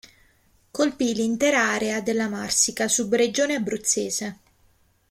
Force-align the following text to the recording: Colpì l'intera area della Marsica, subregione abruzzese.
Colpì 0.71 1.13
l'intera 1.13 1.59
area 1.69 2.01
della 2.01 2.27
Marsica, 2.27 2.87
subregione 2.87 3.53
abruzzese. 3.53 4.39